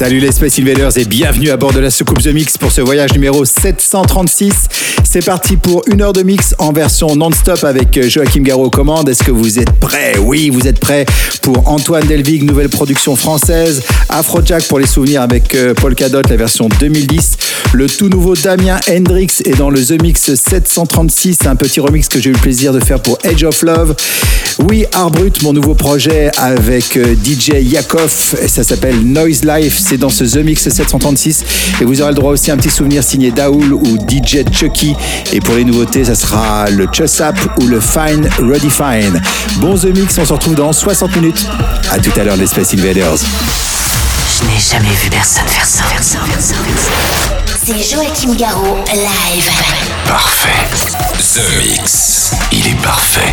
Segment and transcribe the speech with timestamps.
[0.00, 2.80] Salut les Space Invaders et bienvenue à bord de la soucoupe The Mix pour ce
[2.80, 4.54] voyage numéro 736.
[5.04, 9.10] C'est parti pour une heure de mix en version non-stop avec Joachim Garraud aux commandes.
[9.10, 10.16] Est-ce que vous êtes prêts?
[10.18, 11.04] Oui, vous êtes prêts
[11.42, 13.82] pour Antoine Delvig, nouvelle production française.
[14.08, 17.36] Afrojack pour les souvenirs avec euh, Paul Cadot, la version 2010.
[17.72, 22.20] Le tout nouveau Damien Hendrix est dans le The Mix 736, un petit remix que
[22.20, 23.94] j'ai eu le plaisir de faire pour Edge of Love.
[24.68, 28.10] Oui, Art Brut, mon nouveau projet avec euh, DJ Yakov,
[28.46, 31.44] ça s'appelle Noise Life, c'est dans ce The Mix 736
[31.80, 34.94] et vous aurez le droit aussi à un petit souvenir signé Daoul ou DJ Chucky
[35.32, 39.20] et pour les nouveautés, ça sera le Chussap ou le Fine Ready Fine.
[39.56, 41.44] Bon The Mix, on se retrouve dans 60 minutes.
[41.90, 43.16] À tout à l'heure les Space Invaders.
[43.16, 45.82] Je n'ai jamais vu personne faire ça.
[45.82, 47.56] Faire ça, faire ça, faire ça.
[47.66, 49.50] C'est Joachim Garraud, live.
[50.06, 50.68] Parfait.
[51.18, 52.30] The Mix.
[52.52, 53.32] Il est parfait.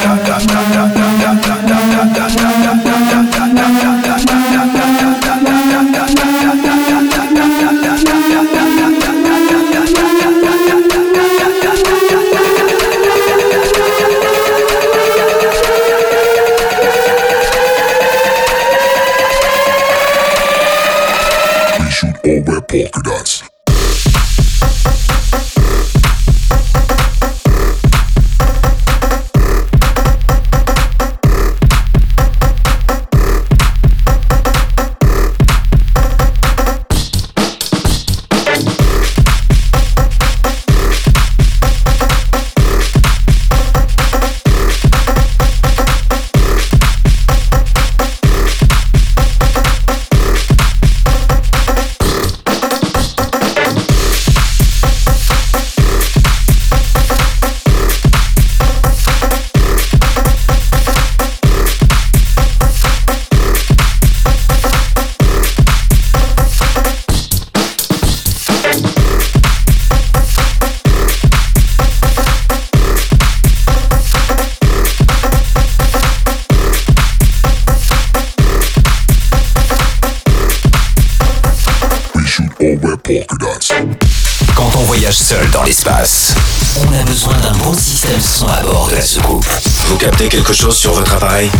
[90.31, 91.51] quelque chose sur votre appareil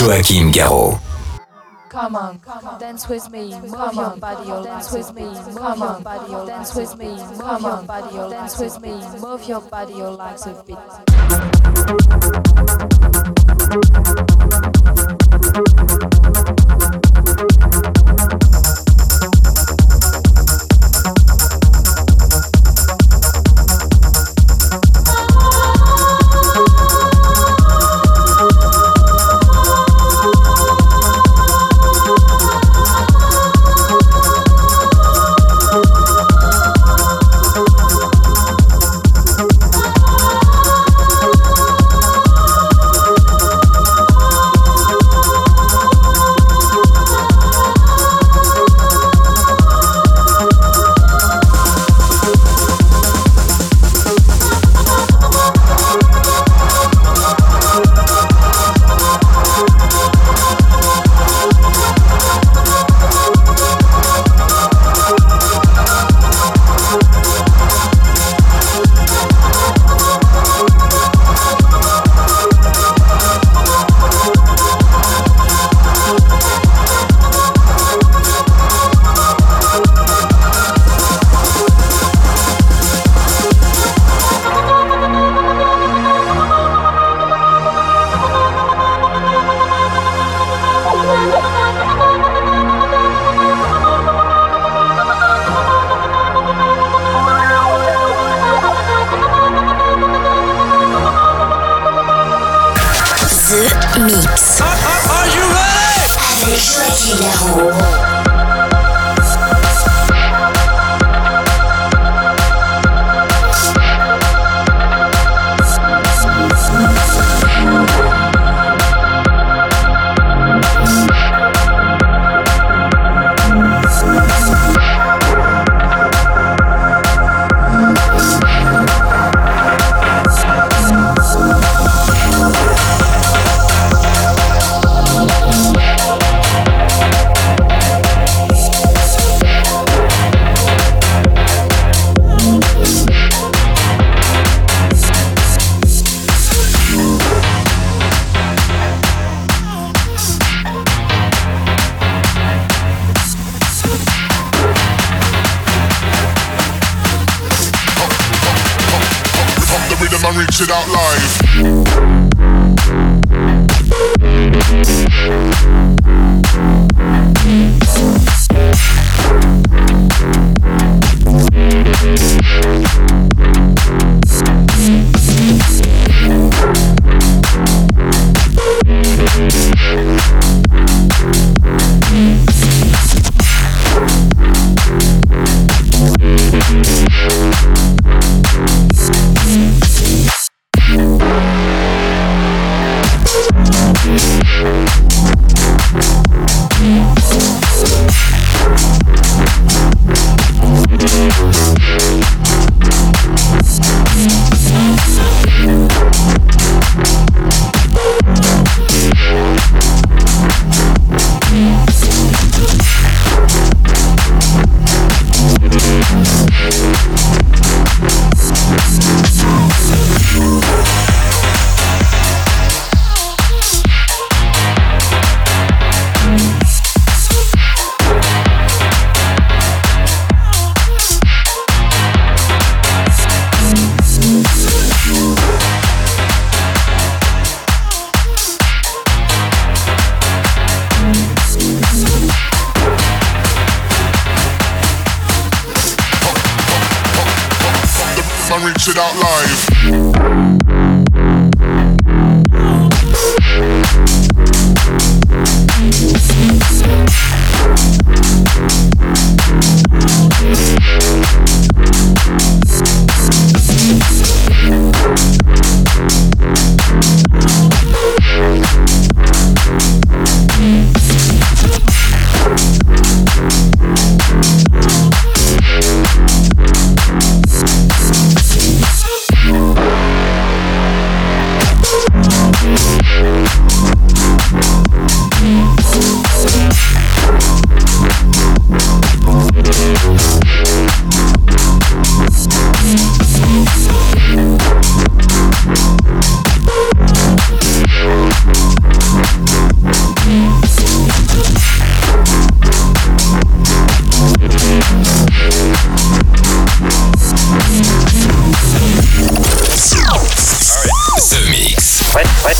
[0.00, 0.98] Joachim Garraud.
[1.90, 5.76] Come on, come on, dance with me, move your body, your dance with me, move
[5.76, 9.46] your body, oh, your dance with me, move your body, your dance with me, move
[9.46, 12.39] your body, your legs a bit.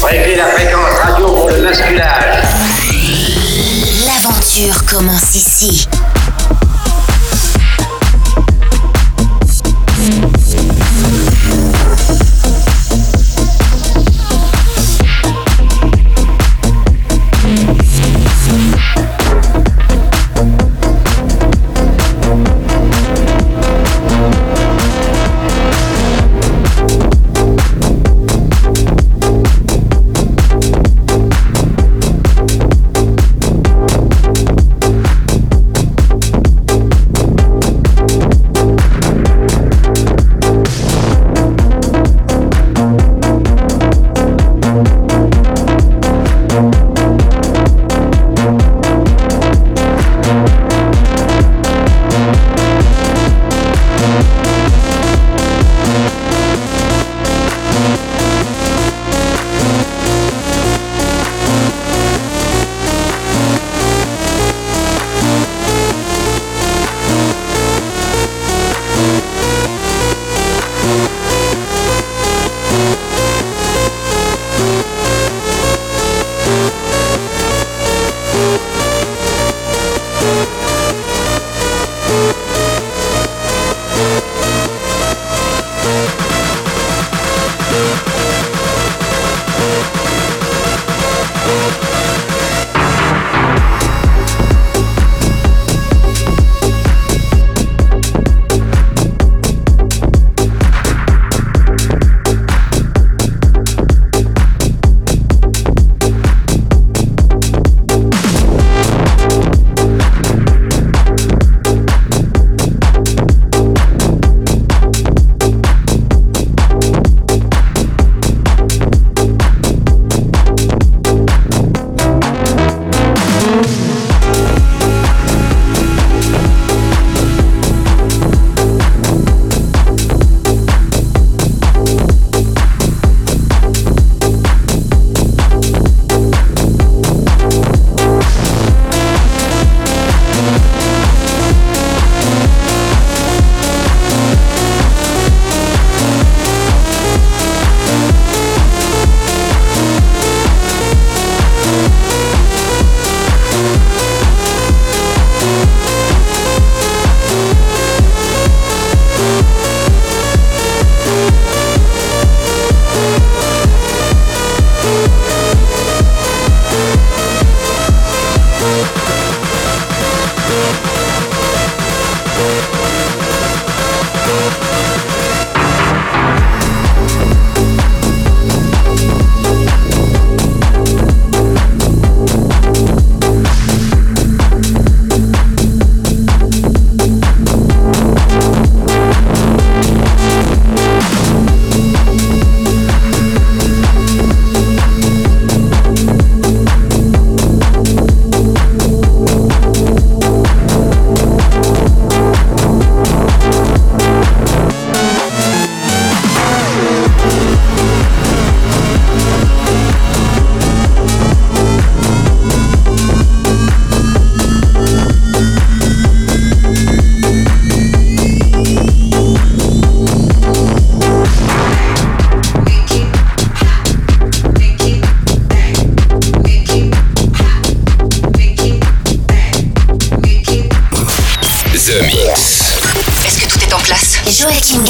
[0.02, 2.42] Réglez la fréquence radio pour le basculage.
[4.06, 5.88] L'aventure commence ici.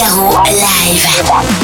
[0.00, 1.59] Figaro live.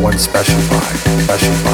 [0.00, 1.69] One special vibe, special vibe,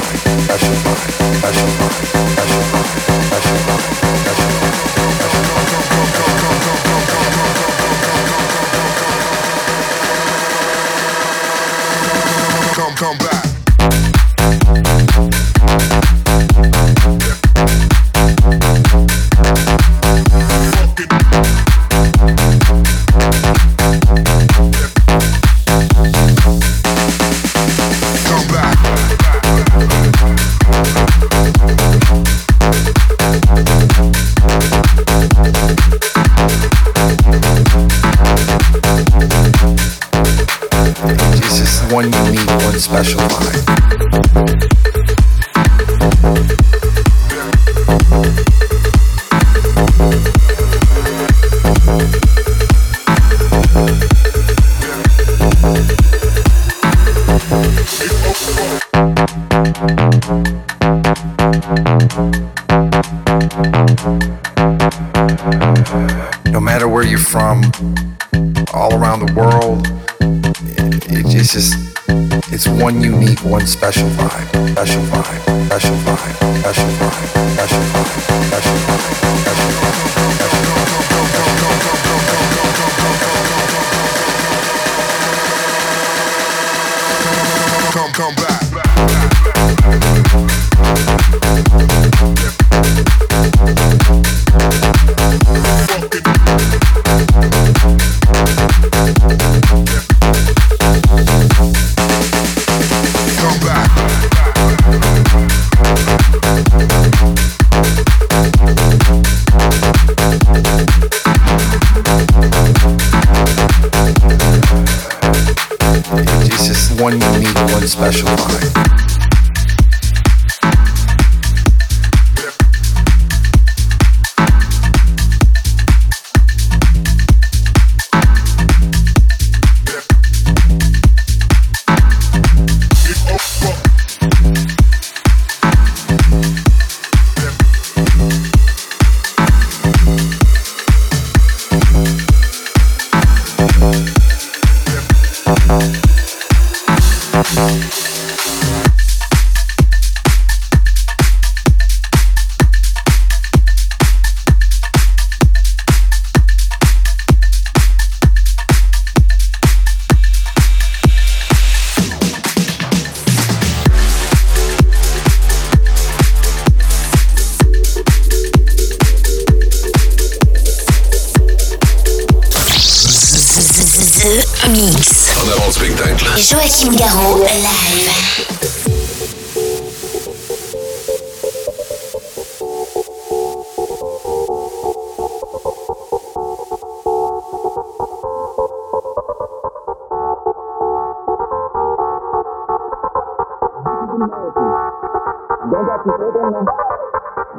[88.17, 88.56] Come, back.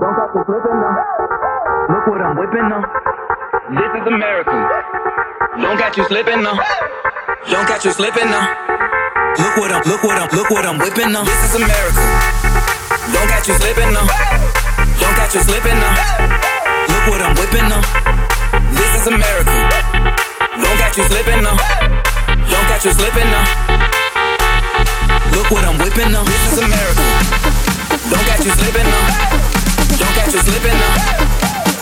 [0.08, 0.96] Don't got you slipping now.
[1.92, 2.80] Look what I'm whipping now.
[3.76, 4.56] This is America.
[5.60, 6.56] Don't got you slipping now.
[7.52, 8.48] Don't got you slipping now.
[9.36, 11.28] Look what I'm, look what I'm, look what I'm whipping now.
[11.28, 12.04] This is America.
[13.12, 14.08] Don't got you slipping now.
[14.96, 15.92] Don't got you slipping now.
[16.88, 17.84] Look what I'm whipping now.
[18.80, 19.56] This is America.
[20.56, 21.60] Don't got you slipping now.
[22.48, 23.44] Don't got you slipping now.
[25.36, 26.24] Look what I'm whipping now.
[26.24, 27.04] This is America.
[28.08, 29.57] Don't got you slipping now.
[29.98, 30.96] Don't catch you slipping now.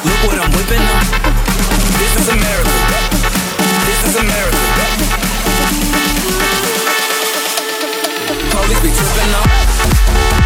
[0.06, 1.02] Look what I'm whipping now.
[2.00, 2.72] This is America.
[3.86, 4.58] This is America.
[8.52, 10.45] Police be tripping now.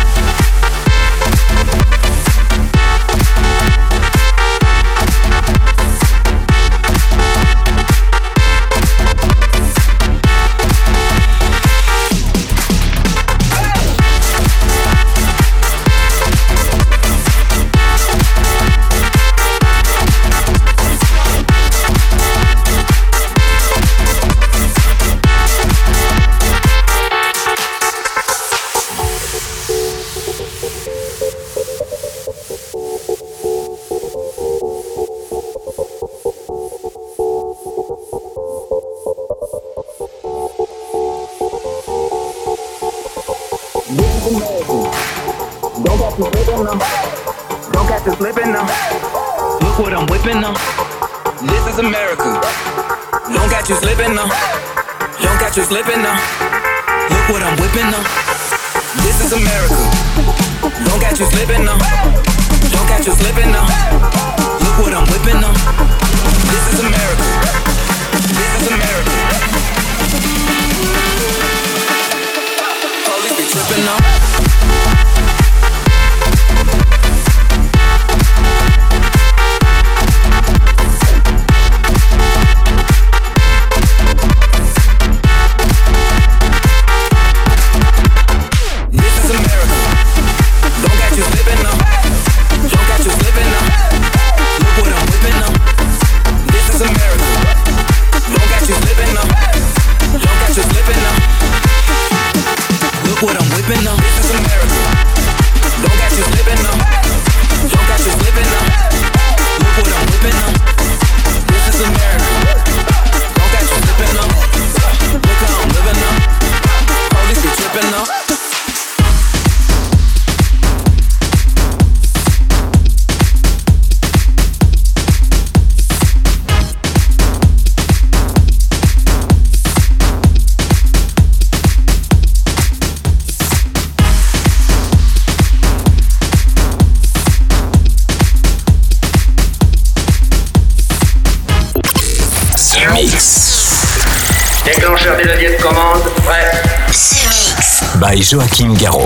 [148.59, 148.98] Kim Garou.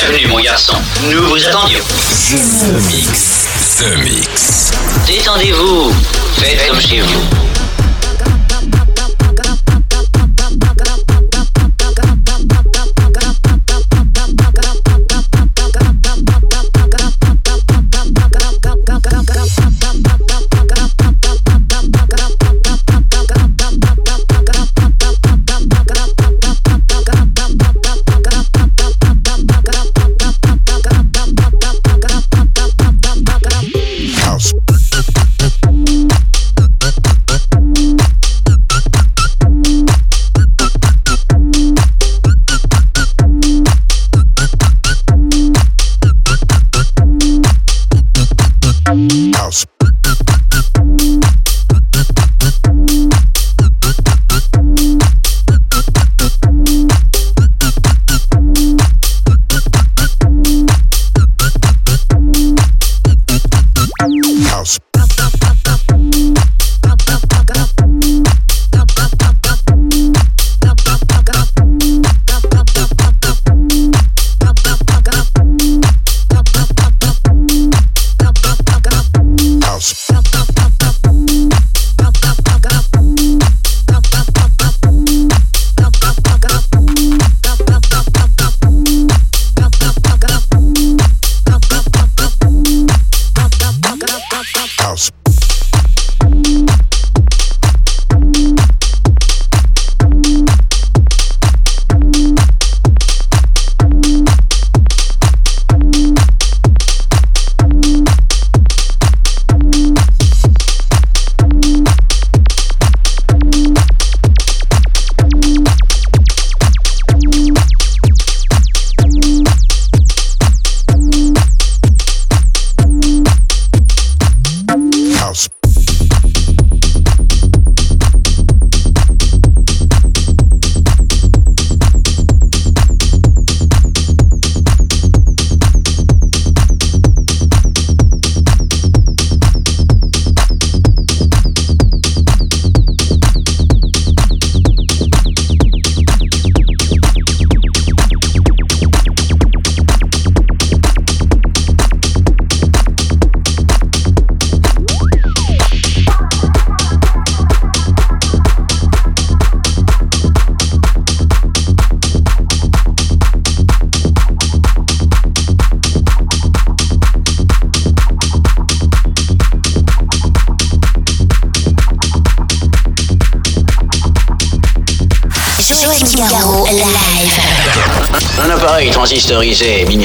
[0.00, 0.72] Bienvenue, mon garçon.
[1.10, 1.84] Nous vous attendions.
[1.84, 3.48] The Mix.
[3.76, 4.70] The Mix.
[5.06, 5.92] Détendez-vous.
[6.38, 7.49] Faites comme chez vous.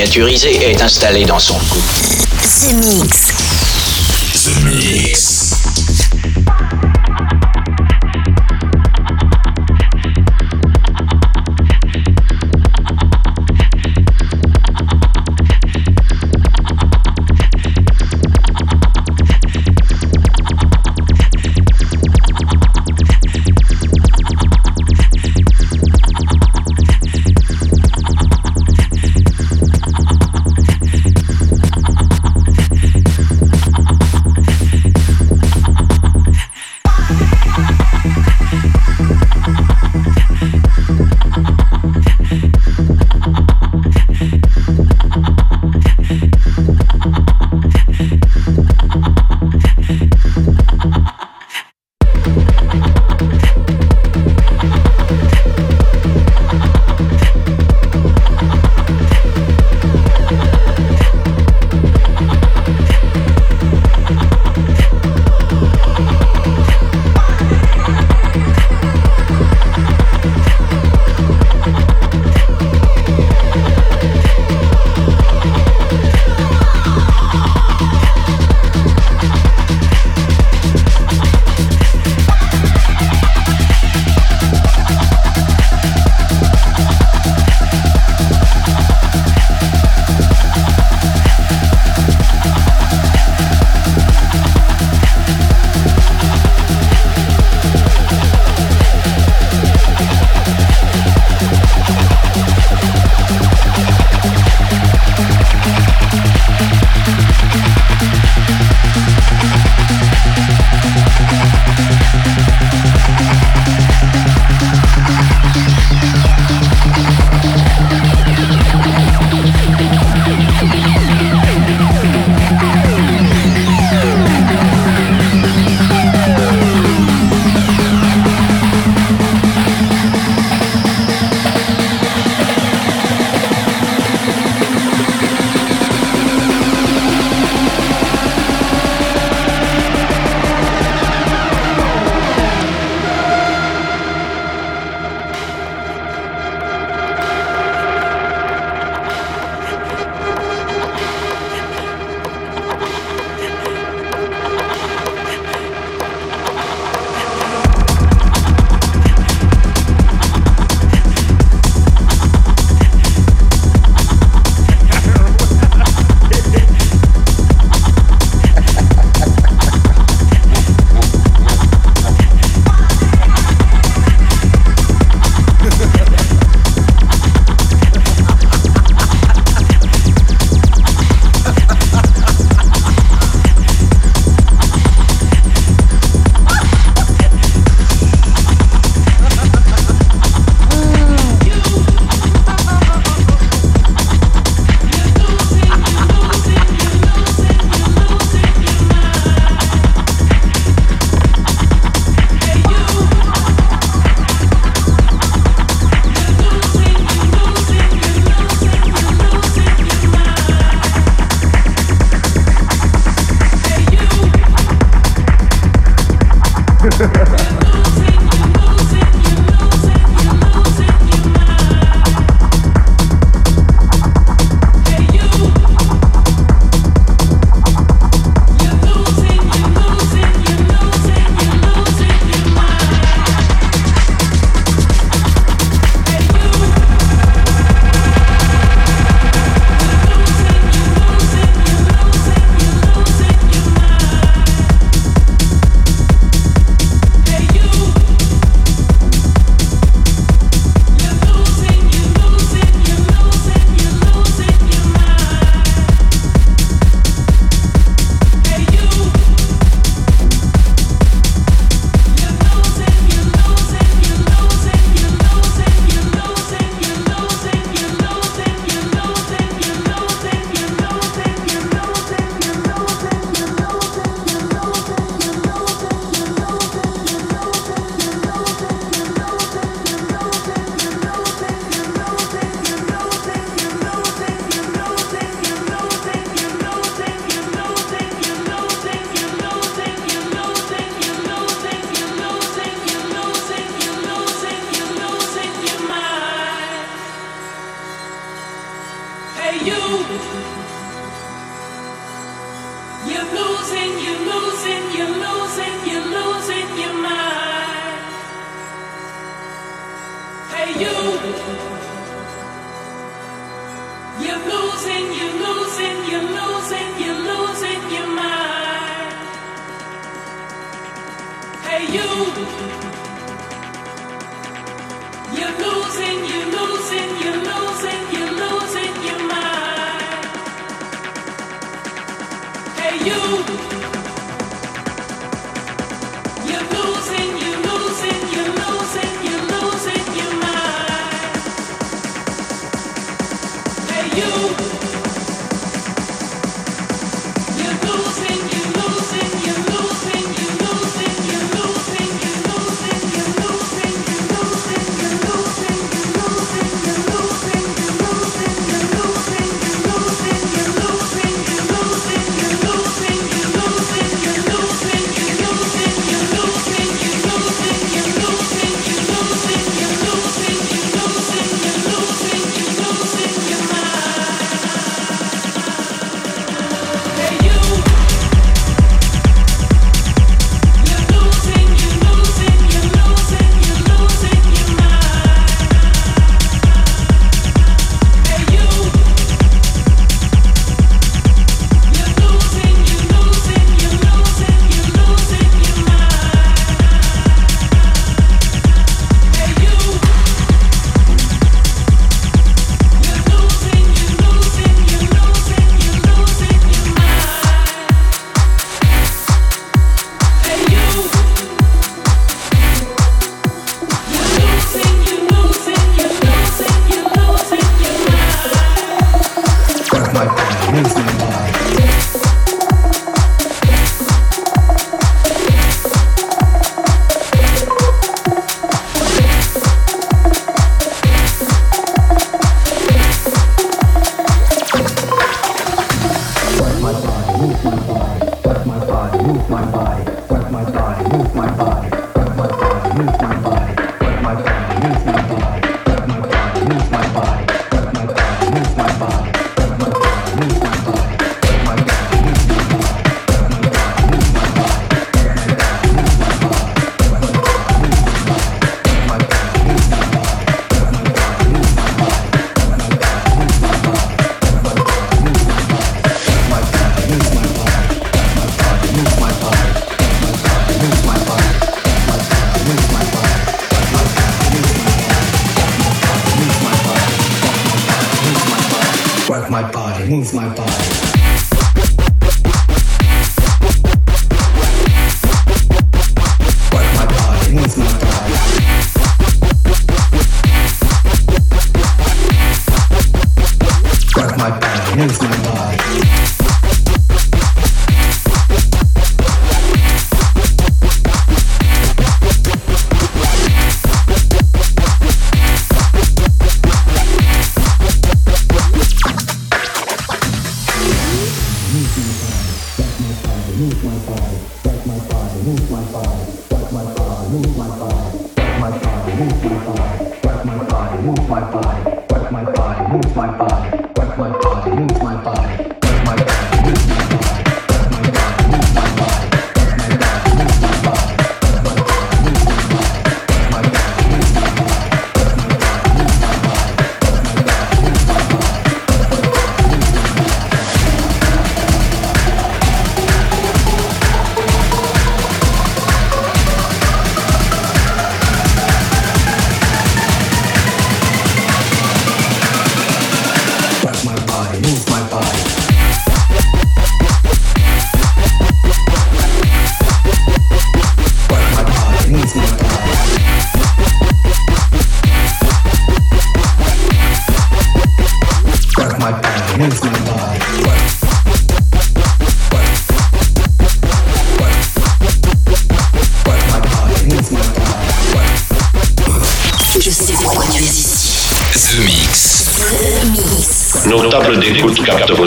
[0.06, 1.80] Miniaturisé est installé dans son cou.
[2.39, 3.34] The Mix.
[4.43, 5.24] The Mix.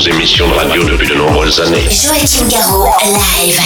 [0.09, 1.83] Émissions de radio depuis de nombreuses années.
[1.91, 3.61] Joachim Garraud, live.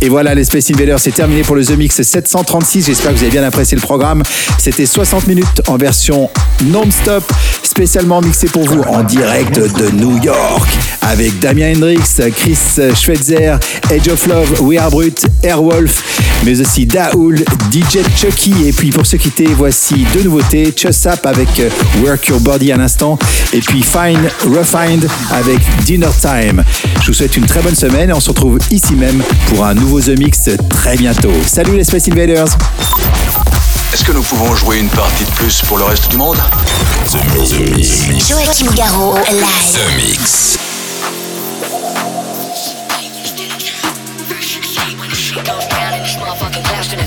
[0.00, 2.86] Et voilà, les Space Invaders, c'est terminé pour le The Mix 736.
[2.86, 4.22] J'espère que vous avez bien apprécié le programme.
[4.58, 6.28] C'était 60 minutes en version
[6.64, 7.24] non-stop.
[7.72, 10.68] Spécialement mixé pour vous en direct de New York
[11.00, 12.58] avec Damien Hendrix, Chris
[12.94, 13.54] Schweitzer,
[13.90, 17.38] Edge of Love, We Are Brut, Airwolf, mais aussi Daoul,
[17.72, 18.52] DJ Chucky.
[18.66, 21.70] Et puis pour se quitter, voici deux nouveautés Chussap avec euh,
[22.04, 23.18] Work Your Body à l'instant
[23.54, 24.20] et puis Fine
[24.54, 26.62] Refined avec Dinner Time.
[27.00, 29.72] Je vous souhaite une très bonne semaine et on se retrouve ici même pour un
[29.72, 31.32] nouveau The Mix très bientôt.
[31.46, 32.58] Salut les Space Invaders!
[33.92, 36.38] Est-ce que nous pouvons jouer une partie de plus pour le reste du monde
[37.10, 37.50] The Mix.
[37.50, 38.28] The Mix.
[38.28, 39.72] Joachim Garraud, live.
[39.72, 40.58] The Mix.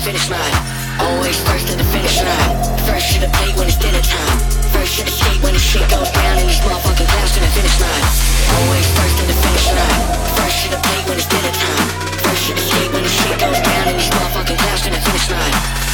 [0.06, 0.54] Finish line.
[1.00, 2.54] Always first to the finish line.
[2.86, 4.38] First to the plate when it's dinner time.
[4.70, 7.50] First to the skate when the shit goes down in this motherfucking glass to the
[7.50, 8.06] finish line.
[8.54, 10.02] Always first to the finish line.
[10.38, 11.88] First to the plate when it's dinner time.
[12.22, 15.00] First to the skate when the shit goes down in this motherfucking glass to the
[15.02, 15.85] finish line.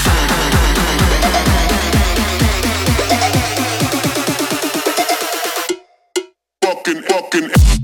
[6.62, 7.81] Fucking, fucking,